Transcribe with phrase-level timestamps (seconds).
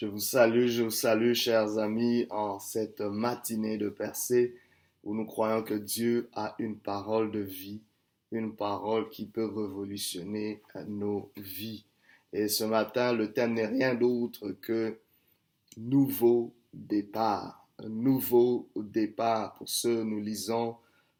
[0.00, 4.54] Je vous salue, je vous salue, chers amis, en cette matinée de percée
[5.04, 7.82] où nous croyons que Dieu a une parole de vie,
[8.32, 11.84] une parole qui peut révolutionner nos vies.
[12.32, 14.96] Et ce matin, le thème n'est rien d'autre que
[15.76, 17.68] nouveau départ.
[17.86, 19.52] Nouveau départ.
[19.52, 20.76] Pour ce, nous lisons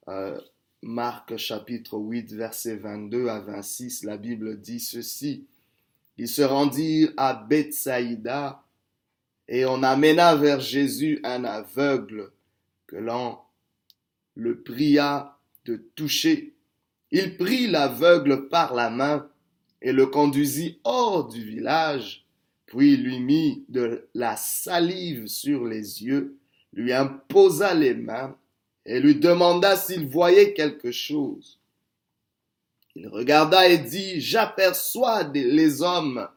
[0.08, 0.40] euh,
[0.80, 4.04] Marc chapitre 8, verset 22 à 26.
[4.04, 5.44] La Bible dit ceci.
[6.16, 8.64] Ils se rendirent à Bethsaïda
[9.50, 12.30] et on amena vers Jésus un aveugle
[12.86, 13.36] que l'on
[14.34, 16.54] le pria de toucher.
[17.10, 19.28] Il prit l'aveugle par la main
[19.82, 22.24] et le conduisit hors du village,
[22.66, 26.38] puis lui mit de la salive sur les yeux,
[26.72, 28.36] lui imposa les mains
[28.86, 31.58] et lui demanda s'il voyait quelque chose.
[32.94, 36.28] Il regarda et dit, j'aperçois les hommes,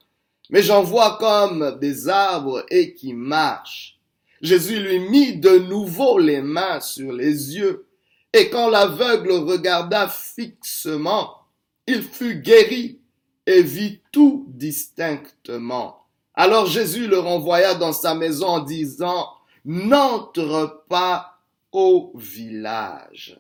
[0.53, 3.97] mais j'en vois comme des arbres et qui marchent.
[4.39, 7.87] Jésus lui mit de nouveau les mains sur les yeux,
[8.31, 11.37] et quand l'aveugle regarda fixement,
[11.87, 12.99] il fut guéri
[13.47, 16.05] et vit tout distinctement.
[16.35, 19.29] Alors Jésus le renvoya dans sa maison en disant,
[19.65, 21.39] n'entre pas
[21.71, 23.39] au village.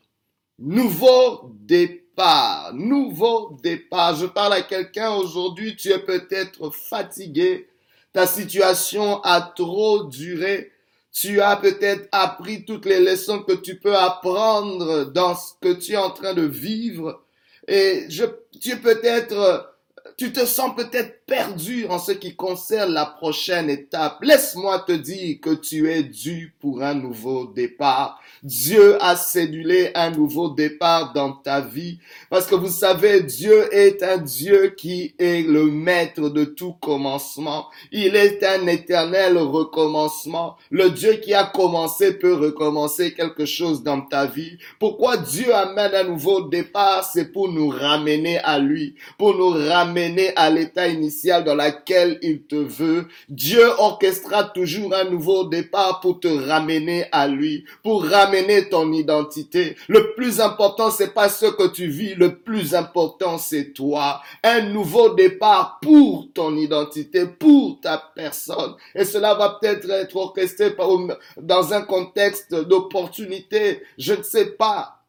[0.59, 4.15] Nouveau départ, nouveau départ.
[4.15, 7.67] Je parle à quelqu'un aujourd'hui, tu es peut-être fatigué,
[8.11, 10.71] ta situation a trop duré,
[11.11, 15.93] tu as peut-être appris toutes les leçons que tu peux apprendre dans ce que tu
[15.93, 17.23] es en train de vivre.
[17.67, 18.25] Et je,
[18.59, 19.73] tu peut-être
[20.17, 24.17] tu te sens peut-être perdu en ce qui concerne la prochaine étape.
[24.21, 28.19] Laisse-moi te dire que tu es dû pour un nouveau départ.
[28.41, 34.03] Dieu a cédulé un nouveau départ dans ta vie parce que vous savez, Dieu est
[34.03, 37.67] un Dieu qui est le maître de tout commencement.
[37.91, 40.57] Il est un éternel recommencement.
[40.71, 44.57] Le Dieu qui a commencé peut recommencer quelque chose dans ta vie.
[44.79, 47.09] Pourquoi Dieu amène un nouveau départ?
[47.11, 51.12] C'est pour nous ramener à lui, pour nous ramener à l'état initial
[51.45, 53.07] dans lequel il te veut.
[53.29, 59.75] Dieu orchestra toujours un nouveau départ pour te ramener à lui, pour ramener ton identité.
[59.87, 64.21] Le plus important, c'est pas ce que tu vis, le plus important, c'est toi.
[64.43, 68.75] Un nouveau départ pour ton identité, pour ta personne.
[68.95, 70.75] Et cela va peut-être être orchestré
[71.37, 73.81] dans un contexte d'opportunité.
[73.97, 75.02] Je ne sais pas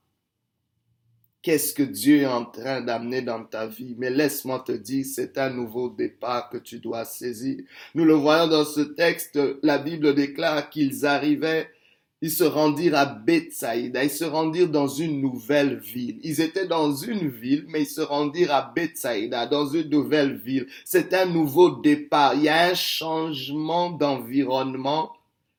[1.45, 3.95] qu'est-ce que Dieu est en train d'amener dans ta vie?
[3.99, 7.59] Mais laisse-moi te dire, c'est un nouveau départ que tu dois saisir.
[7.95, 11.69] Nous le voyons dans ce texte, la Bible déclare qu'ils arrivaient,
[12.23, 16.19] ils se rendirent à Bethsaïda, ils se rendirent dans une nouvelle ville.
[16.23, 20.67] Ils étaient dans une ville, mais ils se rendirent à Bethsaïda, dans une nouvelle ville.
[20.87, 22.35] C'est un nouveau départ.
[22.35, 25.14] Il y a un changement d'environnement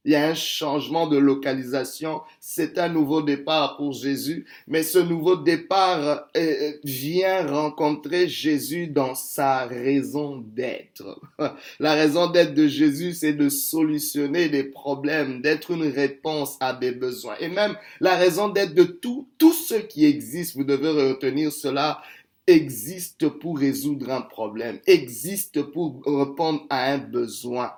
[0.05, 2.21] il y a un changement de localisation.
[2.39, 4.45] C'est un nouveau départ pour Jésus.
[4.67, 11.19] Mais ce nouveau départ euh, vient rencontrer Jésus dans sa raison d'être.
[11.79, 16.91] La raison d'être de Jésus, c'est de solutionner des problèmes, d'être une réponse à des
[16.91, 17.35] besoins.
[17.39, 22.01] Et même la raison d'être de tout, tout ce qui existe, vous devez retenir cela,
[22.47, 27.71] existe pour résoudre un problème, existe pour répondre à un besoin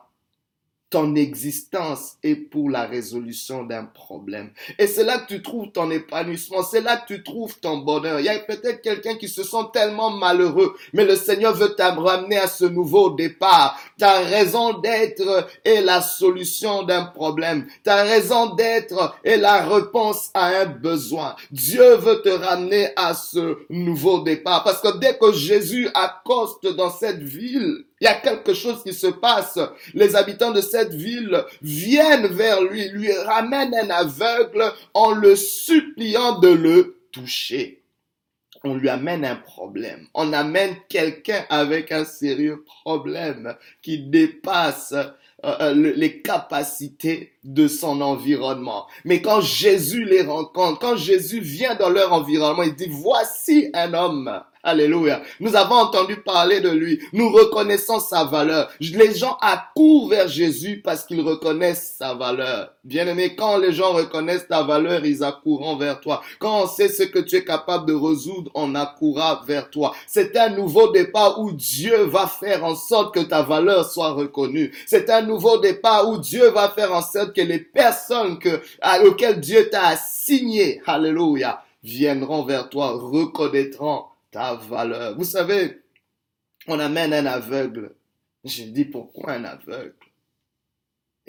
[0.90, 4.52] ton existence est pour la résolution d'un problème.
[4.80, 8.20] Et c'est là que tu trouves ton épanouissement, c'est là que tu trouves ton bonheur.
[8.20, 12.38] Il y a peut-être quelqu'un qui se sent tellement malheureux, mais le Seigneur veut t'amener
[12.38, 13.78] à ce nouveau départ.
[13.98, 17.68] Ta raison d'être est la solution d'un problème.
[17.84, 21.36] Ta raison d'être est la réponse à un besoin.
[21.52, 26.92] Dieu veut te ramener à ce nouveau départ parce que dès que Jésus accoste dans
[26.92, 29.60] cette ville, il y a quelque chose qui se passe.
[29.94, 36.40] Les habitants de cette ville viennent vers lui, lui ramènent un aveugle en le suppliant
[36.40, 37.82] de le toucher.
[38.64, 40.08] On lui amène un problème.
[40.14, 48.02] On amène quelqu'un avec un sérieux problème qui dépasse euh, euh, les capacités de son
[48.02, 48.88] environnement.
[49.06, 53.94] Mais quand Jésus les rencontre, quand Jésus vient dans leur environnement, il dit, voici un
[53.94, 55.22] homme Alléluia.
[55.40, 57.00] Nous avons entendu parler de lui.
[57.14, 58.70] Nous reconnaissons sa valeur.
[58.82, 62.74] Les gens accourent vers Jésus parce qu'ils reconnaissent sa valeur.
[62.84, 66.22] Bien aimé, quand les gens reconnaissent ta valeur, ils accourront vers toi.
[66.38, 69.96] Quand on sait ce que tu es capable de résoudre, on accourra vers toi.
[70.06, 74.74] C'est un nouveau départ où Dieu va faire en sorte que ta valeur soit reconnue.
[74.86, 78.38] C'est un nouveau départ où Dieu va faire en sorte que les personnes
[78.82, 85.18] à, auxquelles Dieu t'a assigné, alléluia, viendront vers toi, reconnaîtront ta valeur.
[85.18, 85.82] Vous savez,
[86.68, 87.96] on amène un aveugle.
[88.44, 89.94] Je dis pourquoi un aveugle?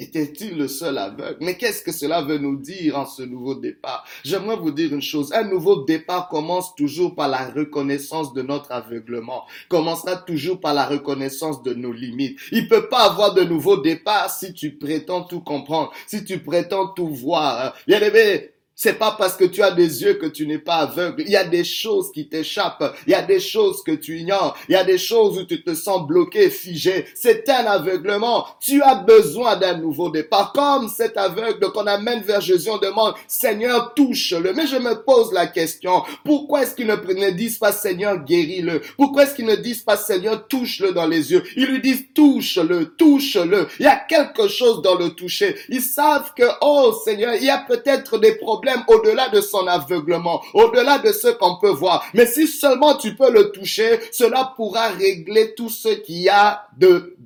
[0.00, 1.38] Était-il le seul aveugle?
[1.40, 4.06] Mais qu'est-ce que cela veut nous dire en ce nouveau départ?
[4.22, 5.32] J'aimerais vous dire une chose.
[5.32, 9.44] Un nouveau départ commence toujours par la reconnaissance de notre aveuglement.
[9.68, 12.38] Commencera toujours par la reconnaissance de nos limites.
[12.52, 16.86] Il peut pas avoir de nouveau départ si tu prétends tout comprendre, si tu prétends
[16.88, 17.74] tout voir.
[17.88, 21.24] Bien aimé, c'est pas parce que tu as des yeux que tu n'es pas aveugle.
[21.26, 22.94] Il y a des choses qui t'échappent.
[23.08, 24.56] Il y a des choses que tu ignores.
[24.68, 27.04] Il y a des choses où tu te sens bloqué, figé.
[27.16, 28.46] C'est un aveuglement.
[28.60, 30.52] Tu as besoin d'un nouveau départ.
[30.52, 34.52] Comme cet aveugle qu'on amène vers Jésus, on demande, Seigneur, touche-le.
[34.52, 38.80] Mais je me pose la question, pourquoi est-ce qu'ils ne, disent pas, Seigneur, guéris-le?
[38.96, 41.42] Pourquoi est-ce qu'ils ne disent pas, Seigneur, touche-le dans les yeux?
[41.56, 43.66] Ils lui disent, touche-le, touche-le.
[43.80, 45.56] Il y a quelque chose dans le toucher.
[45.68, 50.42] Ils savent que, oh Seigneur, il y a peut-être des problèmes au-delà de son aveuglement,
[50.54, 52.04] au-delà de ce qu'on peut voir.
[52.14, 56.66] Mais si seulement tu peux le toucher, cela pourra régler tout ce qu'il y a
[56.76, 57.16] de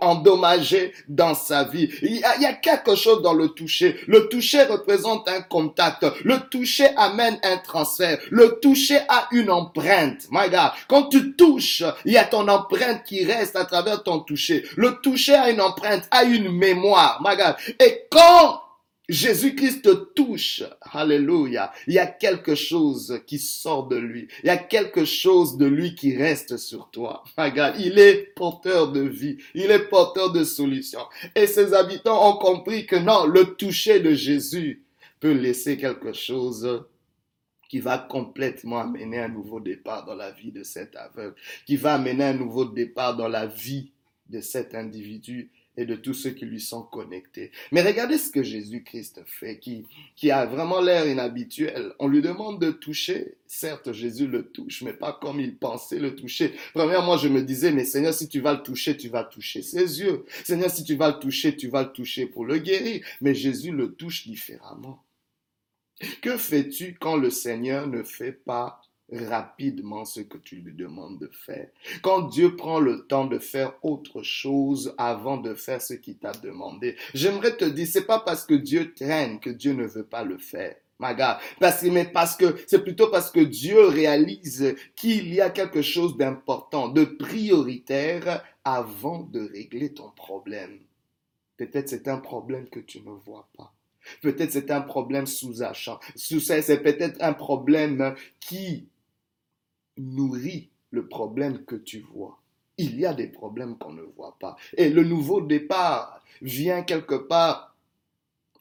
[0.00, 1.88] endommagé dans sa vie.
[2.02, 3.96] Il y, a, quelque chose dans le toucher.
[4.06, 6.06] Le toucher représente un contact.
[6.24, 8.18] Le toucher amène un transfert.
[8.30, 10.26] Le toucher a une empreinte.
[10.30, 10.70] My God.
[10.88, 14.64] Quand tu touches, il y a ton empreinte qui reste à travers ton toucher.
[14.76, 17.20] Le toucher a une empreinte, a une mémoire.
[17.24, 17.56] My God.
[17.80, 18.62] Et quand
[19.08, 24.56] Jésus-Christ touche, alléluia, il y a quelque chose qui sort de lui, il y a
[24.56, 27.22] quelque chose de lui qui reste sur toi.
[27.38, 31.06] Regarde, il est porteur de vie, il est porteur de solutions.
[31.36, 34.84] Et ses habitants ont compris que non, le toucher de Jésus
[35.20, 36.84] peut laisser quelque chose
[37.68, 41.94] qui va complètement amener un nouveau départ dans la vie de cet aveugle, qui va
[41.94, 43.92] amener un nouveau départ dans la vie
[44.28, 47.50] de cet individu et de tous ceux qui lui sont connectés.
[47.72, 51.92] Mais regardez ce que Jésus-Christ fait, qui, qui a vraiment l'air inhabituel.
[51.98, 53.34] On lui demande de toucher.
[53.46, 56.52] Certes, Jésus le touche, mais pas comme il pensait le toucher.
[56.74, 60.00] Premièrement, je me disais, mais Seigneur, si tu vas le toucher, tu vas toucher ses
[60.00, 60.24] yeux.
[60.44, 63.04] Seigneur, si tu vas le toucher, tu vas le toucher pour le guérir.
[63.20, 65.02] Mais Jésus le touche différemment.
[66.20, 68.82] Que fais-tu quand le Seigneur ne fait pas
[69.12, 71.68] rapidement ce que tu lui demandes de faire.
[72.02, 76.32] Quand Dieu prend le temps de faire autre chose avant de faire ce qu'il t'a
[76.32, 80.24] demandé, j'aimerais te dire, c'est pas parce que Dieu traîne que Dieu ne veut pas
[80.24, 80.74] le faire.
[80.98, 81.14] Ma
[81.60, 85.82] parce que, mais parce que c'est plutôt parce que Dieu réalise qu'il y a quelque
[85.82, 90.78] chose d'important, de prioritaire avant de régler ton problème.
[91.58, 93.74] Peut-être c'est un problème que tu ne vois pas.
[94.22, 96.00] Peut-être c'est un problème sous-achant.
[96.14, 98.88] C'est peut-être un problème qui
[99.96, 102.40] nourrit le problème que tu vois.
[102.78, 104.56] Il y a des problèmes qu'on ne voit pas.
[104.76, 107.74] Et le nouveau départ vient quelque part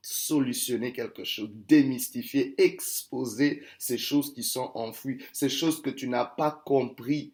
[0.01, 6.25] solutionner quelque chose, démystifier, exposer ces choses qui sont enfouies, ces choses que tu n'as
[6.25, 7.31] pas comprises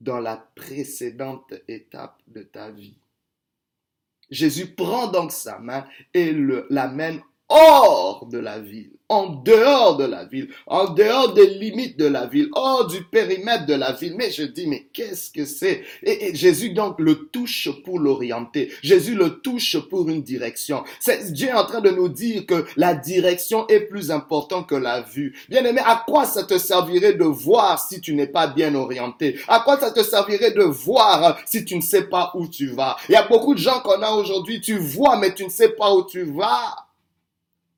[0.00, 2.94] dans la précédente étape de ta vie.
[4.30, 6.32] Jésus prend donc sa main et
[6.70, 12.06] l'amène hors de la ville en dehors de la ville, en dehors des limites de
[12.06, 14.14] la ville, hors du périmètre de la ville.
[14.16, 15.82] Mais je dis, mais qu'est-ce que c'est?
[16.02, 18.72] Et, Jésus donc le touche pour l'orienter.
[18.82, 20.84] Jésus le touche pour une direction.
[21.00, 24.74] C'est Dieu est en train de nous dire que la direction est plus importante que
[24.74, 25.36] la vue.
[25.48, 29.38] Bien aimé, à quoi ça te servirait de voir si tu n'es pas bien orienté?
[29.48, 32.96] À quoi ça te servirait de voir si tu ne sais pas où tu vas?
[33.08, 35.70] Il y a beaucoup de gens qu'on a aujourd'hui, tu vois mais tu ne sais
[35.70, 36.83] pas où tu vas.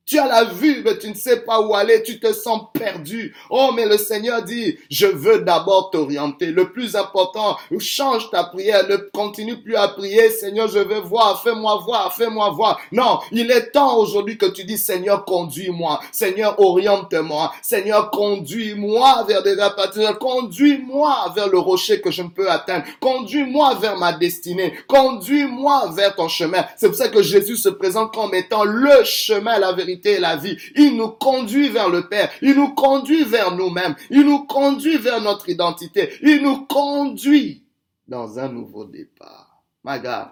[0.07, 3.35] Tu as la vue, mais tu ne sais pas où aller, tu te sens perdu.
[3.49, 6.45] Oh, mais le Seigneur dit, je veux d'abord t'orienter.
[6.45, 11.43] Le plus important, change ta prière, ne continue plus à prier, Seigneur, je veux voir,
[11.43, 12.79] fais-moi voir, fais-moi voir.
[12.93, 15.99] Non, il est temps aujourd'hui que tu dis, Seigneur, conduis-moi.
[16.13, 17.51] Seigneur, oriente-moi.
[17.61, 20.17] Seigneur, conduis-moi vers des rapatrieurs.
[20.19, 22.85] Conduis-moi vers le rocher que je ne peux atteindre.
[23.01, 24.73] Conduis-moi vers ma destinée.
[24.87, 26.65] Conduis-moi vers ton chemin.
[26.77, 30.57] C'est pour ça que Jésus se présente comme étant le chemin, la vérité la vie.
[30.75, 32.31] Il nous conduit vers le Père.
[32.41, 33.95] Il nous conduit vers nous-mêmes.
[34.09, 36.09] Il nous conduit vers notre identité.
[36.21, 37.63] Il nous conduit
[38.07, 39.63] dans un nouveau départ.
[39.83, 40.29] My God.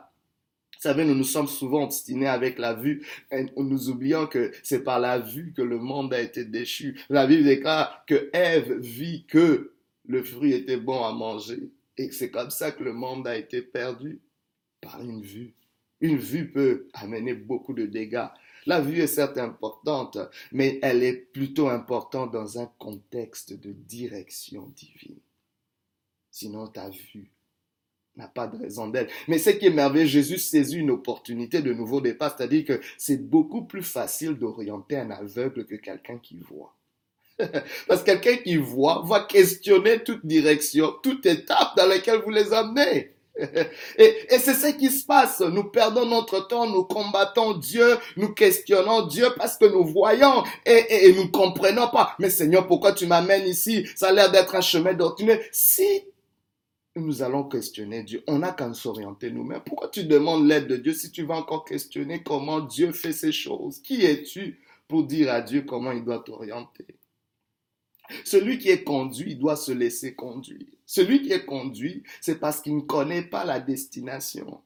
[0.76, 4.84] Vous savez, nous nous sommes souvent obstinés avec la vue, et nous oublions que c'est
[4.84, 7.00] par la vue que le monde a été déchu.
[7.10, 9.72] La Bible déclare que Ève vit que
[10.08, 11.72] le fruit était bon à manger.
[11.98, 14.20] Et c'est comme ça que le monde a été perdu
[14.82, 15.56] par une vue.
[16.02, 18.28] Une vue peut amener beaucoup de dégâts.
[18.66, 20.18] La vue est certes importante,
[20.52, 25.20] mais elle est plutôt importante dans un contexte de direction divine.
[26.32, 27.32] Sinon, ta vue
[28.18, 29.12] n'a pas de raison d'être.
[29.28, 33.30] Mais ce qui est merveilleux, Jésus saisit une opportunité de nouveau départ, c'est-à-dire que c'est
[33.30, 36.76] beaucoup plus facile d'orienter un aveugle que quelqu'un qui voit.
[37.88, 42.54] Parce que quelqu'un qui voit va questionner toute direction, toute étape dans laquelle vous les
[42.54, 43.15] amenez.
[43.98, 45.42] Et, c'est ce qui se passe.
[45.42, 50.72] Nous perdons notre temps, nous combattons Dieu, nous questionnons Dieu parce que nous voyons et,
[50.72, 52.16] et, et nous comprenons pas.
[52.20, 53.86] Mais Seigneur, pourquoi tu m'amènes ici?
[53.96, 55.40] Ça a l'air d'être un chemin d'ordinaire.
[55.52, 56.06] Si
[56.96, 58.24] nous allons questionner Dieu.
[58.28, 59.62] On n'a qu'à s'orienter nous-mêmes.
[59.66, 63.32] Pourquoi tu demandes l'aide de Dieu si tu vas encore questionner comment Dieu fait ces
[63.32, 63.82] choses?
[63.82, 66.86] Qui es-tu pour dire à Dieu comment il doit t'orienter?
[68.24, 70.75] Celui qui est conduit doit se laisser conduire.
[70.86, 74.62] Celui qui est conduit, c'est parce qu'il ne connaît pas la destination.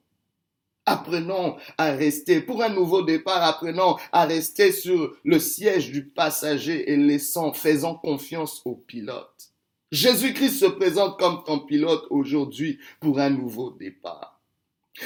[0.85, 6.91] Apprenons à rester, pour un nouveau départ, apprenons à rester sur le siège du passager
[6.91, 9.51] et laissant, faisant confiance au pilote.
[9.91, 14.38] Jésus-Christ se présente comme ton pilote aujourd'hui pour un nouveau départ.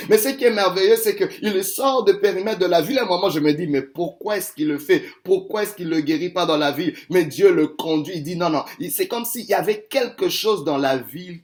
[0.10, 3.00] Mais ce qui est merveilleux, c'est qu'il sort de périmètre de la ville.
[3.00, 5.04] À un moment, je me dis, mais pourquoi est-ce qu'il le fait?
[5.24, 6.96] Pourquoi est-ce qu'il le guérit pas dans la ville?
[7.10, 8.14] Mais Dieu le conduit.
[8.18, 8.64] Il dit, non, non.
[8.90, 11.42] C'est comme s'il y avait quelque chose dans la ville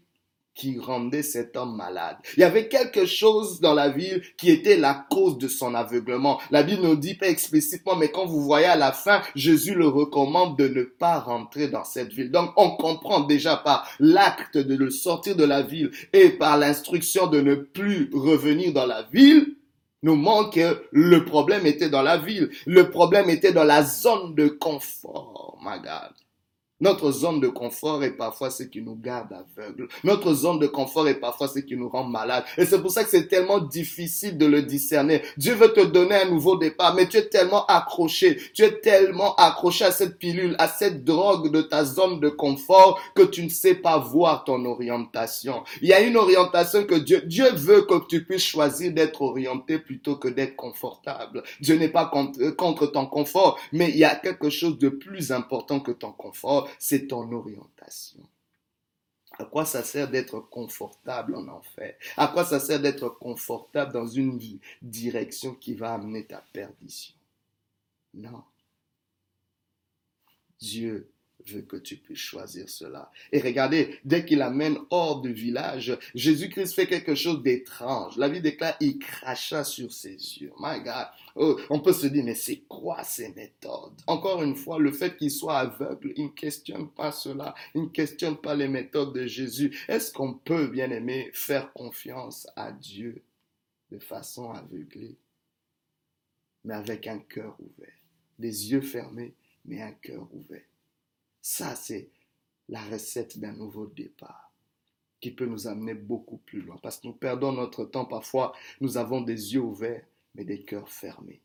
[0.59, 2.17] qui rendait cet homme malade.
[2.35, 6.41] Il y avait quelque chose dans la ville qui était la cause de son aveuglement.
[6.51, 9.87] La Bible ne dit pas explicitement, mais quand vous voyez à la fin, Jésus le
[9.87, 12.29] recommande de ne pas rentrer dans cette ville.
[12.29, 17.27] Donc on comprend déjà par l'acte de le sortir de la ville et par l'instruction
[17.27, 19.55] de ne plus revenir dans la ville,
[20.03, 22.49] nous montre que le problème était dans la ville.
[22.65, 26.13] Le problème était dans la zone de confort, my God.
[26.81, 29.89] Notre zone de confort est parfois ce qui nous garde aveugles.
[30.05, 32.45] Notre zone de confort est parfois ce qui nous rend malades.
[32.57, 35.21] Et c'est pour ça que c'est tellement difficile de le discerner.
[35.35, 39.35] Dieu veut te donner un nouveau départ, mais tu es tellement accroché, tu es tellement
[39.35, 43.49] accroché à cette pilule, à cette drogue de ta zone de confort que tu ne
[43.49, 45.63] sais pas voir ton orientation.
[45.81, 49.79] Il y a une orientation que Dieu, Dieu veut que tu puisses choisir d'être orienté
[49.79, 51.43] plutôt que d'être confortable.
[51.59, 55.33] Dieu n'est pas contre, contre ton confort, mais il y a quelque chose de plus
[55.33, 58.21] important que ton confort c'est ton orientation.
[59.37, 61.95] À quoi ça sert d'être confortable en enfer?
[62.17, 64.39] À quoi ça sert d'être confortable dans une
[64.81, 67.15] direction qui va amener ta perdition?
[68.13, 68.43] Non.
[70.59, 71.09] Dieu
[71.53, 73.11] veut que tu puisses choisir cela.
[73.31, 78.17] Et regardez, dès qu'il amène hors du village, Jésus-Christ fait quelque chose d'étrange.
[78.17, 80.51] La vie déclare, il cracha sur ses yeux.
[80.59, 81.07] My God.
[81.35, 83.93] Oh, on peut se dire, mais c'est quoi ces méthodes?
[84.07, 87.55] Encore une fois, le fait qu'il soit aveugle, il ne questionne pas cela.
[87.75, 89.77] Il ne questionne pas les méthodes de Jésus.
[89.87, 93.21] Est-ce qu'on peut, bien aimé, faire confiance à Dieu
[93.91, 95.17] de façon aveuglée,
[96.63, 97.93] mais avec un cœur ouvert,
[98.37, 99.33] des yeux fermés,
[99.65, 100.68] mais un cœur ouvert
[101.41, 102.09] ça, c'est
[102.67, 104.51] la recette d'un nouveau départ
[105.19, 106.77] qui peut nous amener beaucoup plus loin.
[106.81, 110.05] Parce que nous perdons notre temps parfois, nous avons des yeux ouverts,
[110.35, 111.41] mais des cœurs fermés.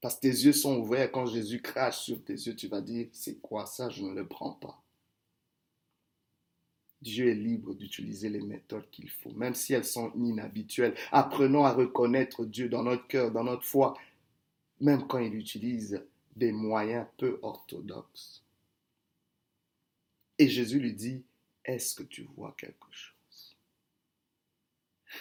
[0.00, 3.08] Parce que tes yeux sont ouverts, quand Jésus crache sur tes yeux, tu vas dire,
[3.12, 4.80] c'est quoi ça, je ne le prends pas.
[7.02, 10.94] Dieu est libre d'utiliser les méthodes qu'il faut, même si elles sont inhabituelles.
[11.12, 13.94] Apprenons à reconnaître Dieu dans notre cœur, dans notre foi,
[14.80, 16.02] même quand il utilise
[16.36, 18.45] des moyens peu orthodoxes.
[20.38, 21.24] Et Jésus lui dit,
[21.64, 23.16] est-ce que tu vois quelque chose?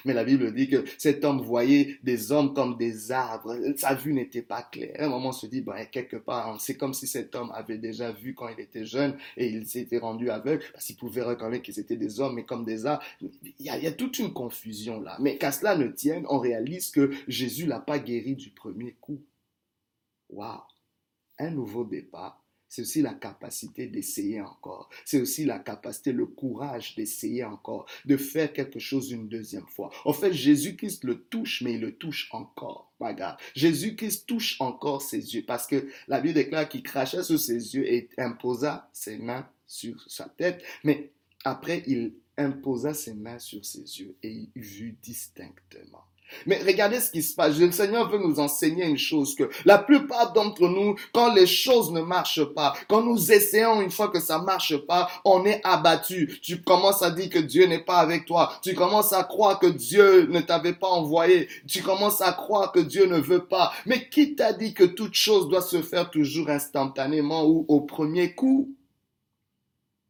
[0.03, 3.55] Mais la Bible dit que cet homme voyait des hommes comme des arbres.
[3.77, 4.95] Sa vue n'était pas claire.
[5.00, 7.77] À un moment, on se dit, ben, quelque part, c'est comme si cet homme avait
[7.77, 11.63] déjà vu quand il était jeune et il s'était rendu aveugle parce qu'il pouvait reconnaître
[11.63, 13.03] qu'ils étaient des hommes, mais comme des arbres.
[13.22, 15.17] Il y, a, toute une confusion là.
[15.19, 19.22] Mais qu'à cela ne tienne, on réalise que Jésus l'a pas guéri du premier coup.
[20.29, 20.62] Waouh!
[21.38, 22.45] Un nouveau départ
[22.75, 24.89] c'est aussi la capacité d'essayer encore.
[25.05, 29.91] C'est aussi la capacité, le courage d'essayer encore, de faire quelque chose une deuxième fois.
[30.03, 32.91] En fait, Jésus-Christ le touche, mais il le touche encore.
[33.55, 37.89] Jésus-Christ touche encore ses yeux parce que la Bible déclare qu'il crachait sur ses yeux
[37.89, 40.62] et imposa ses mains sur sa tête.
[40.84, 41.13] Mais
[41.46, 46.03] après, il imposa ses mains sur ses yeux et il vit distinctement.
[46.46, 47.58] Mais regardez ce qui se passe.
[47.58, 51.91] Le Seigneur veut nous enseigner une chose que la plupart d'entre nous, quand les choses
[51.91, 56.39] ne marchent pas, quand nous essayons une fois que ça marche pas, on est abattu.
[56.41, 58.53] Tu commences à dire que Dieu n'est pas avec toi.
[58.62, 61.48] Tu commences à croire que Dieu ne t'avait pas envoyé.
[61.67, 63.72] Tu commences à croire que Dieu ne veut pas.
[63.86, 68.34] Mais qui t'a dit que toute chose doit se faire toujours instantanément ou au premier
[68.34, 68.75] coup?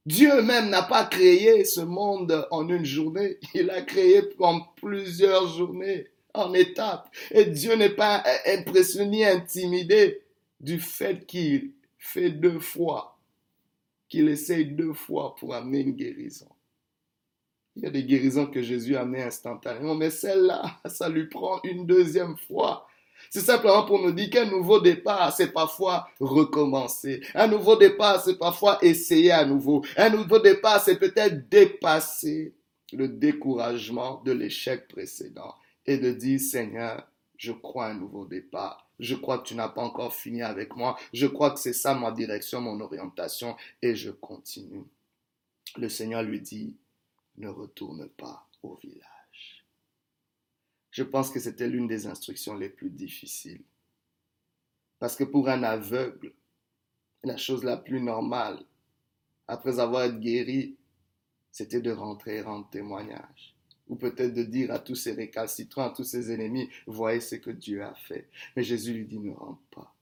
[0.06, 5.48] Dieu même n'a pas créé ce monde en une journée, il a créé en plusieurs
[5.48, 7.10] journées, en étapes.
[7.32, 10.22] Et Dieu n'est pas impressionné intimidé
[10.60, 13.18] du fait qu'il fait deux fois,
[14.08, 16.50] qu'il essaye deux fois pour amener une guérison.
[17.76, 21.86] Il y a des guérisons que Jésus a instantanément, mais celle-là, ça lui prend une
[21.86, 22.88] deuxième fois.
[23.30, 27.22] C'est simplement pour nous dire qu'un nouveau départ, c'est parfois recommencer.
[27.34, 29.84] Un nouveau départ, c'est parfois essayer à nouveau.
[29.98, 32.54] Un nouveau départ, c'est peut-être dépasser
[32.94, 35.56] le découragement de l'échec précédent
[35.86, 38.88] et de dire, Seigneur, je crois un nouveau départ.
[39.00, 40.98] Je crois que tu n'as pas encore fini avec moi.
[41.14, 44.86] Je crois que c'est ça ma direction, mon orientation et je continue.
[45.78, 46.76] Le Seigneur lui dit,
[47.38, 49.15] ne retourne pas au village.
[50.96, 53.66] Je pense que c'était l'une des instructions les plus difficiles.
[54.98, 56.34] Parce que pour un aveugle,
[57.22, 58.64] la chose la plus normale,
[59.46, 60.78] après avoir été guéri,
[61.52, 63.54] c'était de rentrer rendre témoignage
[63.90, 67.52] ou peut-être de dire à tous ces récalcitrants, à tous ces ennemis, voyez ce que
[67.52, 68.30] Dieu a fait.
[68.56, 69.94] Mais Jésus lui dit, ne rentre pas.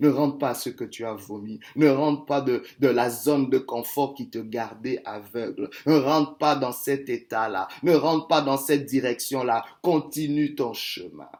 [0.00, 1.60] Ne rentre pas à ce que tu as vomi.
[1.76, 5.70] Ne rentre pas de, la zone de confort qui te gardait aveugle.
[5.86, 7.68] Ne rentre pas dans cet état-là.
[7.82, 9.64] Ne rentre pas dans cette direction-là.
[9.82, 11.30] Continue ton chemin.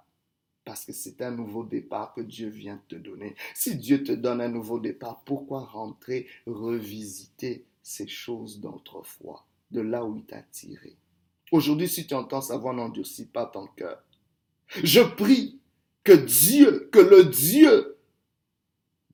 [0.64, 3.34] Parce que c'est un nouveau départ que Dieu vient te donner.
[3.54, 10.04] Si Dieu te donne un nouveau départ, pourquoi rentrer, revisiter ces choses d'autrefois, de là
[10.04, 10.96] où il t'a tiré?
[11.52, 14.02] Aujourd'hui, si tu entends sa voix, n'endurcis pas ton cœur.
[14.82, 15.60] Je prie
[16.02, 17.93] que Dieu, que le Dieu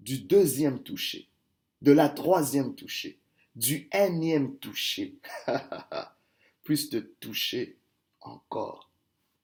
[0.00, 1.28] du deuxième toucher,
[1.82, 3.18] de la troisième toucher,
[3.54, 5.18] du énième toucher,
[6.64, 7.78] puisse te toucher
[8.20, 8.90] encore,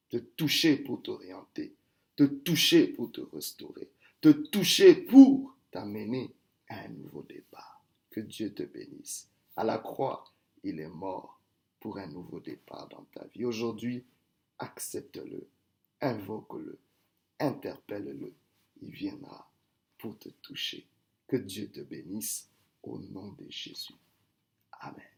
[0.09, 1.75] te toucher pour t'orienter,
[2.17, 6.35] te toucher pour te restaurer, te toucher pour t'amener
[6.69, 7.85] à un nouveau départ.
[8.11, 9.29] Que Dieu te bénisse.
[9.57, 10.25] À la croix,
[10.63, 11.39] il est mort
[11.81, 13.45] pour un nouveau départ dans ta vie.
[13.45, 14.05] Aujourd'hui,
[14.59, 15.47] accepte-le,
[16.01, 16.79] invoque-le,
[17.39, 18.35] interpelle-le.
[18.81, 19.51] Il viendra
[20.13, 20.87] te toucher.
[21.27, 22.49] Que Dieu te bénisse
[22.83, 23.95] au nom de Jésus.
[24.73, 25.15] Amen.